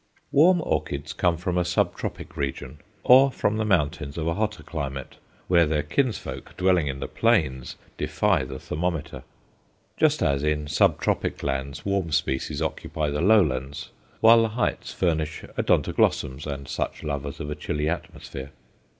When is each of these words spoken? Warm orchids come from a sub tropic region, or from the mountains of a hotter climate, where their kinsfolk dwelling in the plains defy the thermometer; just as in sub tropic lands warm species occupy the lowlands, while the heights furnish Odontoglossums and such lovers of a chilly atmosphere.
Warm 0.31 0.61
orchids 0.63 1.13
come 1.13 1.37
from 1.37 1.59
a 1.59 1.63
sub 1.63 1.95
tropic 1.95 2.35
region, 2.35 2.79
or 3.03 3.31
from 3.31 3.57
the 3.57 3.63
mountains 3.63 4.17
of 4.17 4.25
a 4.25 4.33
hotter 4.33 4.63
climate, 4.63 5.17
where 5.47 5.67
their 5.67 5.83
kinsfolk 5.83 6.57
dwelling 6.57 6.87
in 6.87 6.99
the 6.99 7.07
plains 7.07 7.75
defy 7.99 8.43
the 8.43 8.57
thermometer; 8.57 9.21
just 9.97 10.23
as 10.23 10.41
in 10.41 10.65
sub 10.67 10.99
tropic 10.99 11.43
lands 11.43 11.85
warm 11.85 12.11
species 12.11 12.63
occupy 12.63 13.11
the 13.11 13.21
lowlands, 13.21 13.91
while 14.21 14.41
the 14.41 14.49
heights 14.49 14.91
furnish 14.91 15.43
Odontoglossums 15.55 16.47
and 16.47 16.67
such 16.67 17.03
lovers 17.03 17.39
of 17.39 17.51
a 17.51 17.55
chilly 17.55 17.87
atmosphere. 17.87 18.49